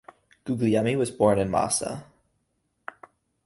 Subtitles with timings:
[0.45, 2.05] Guglielmi was born in Massa.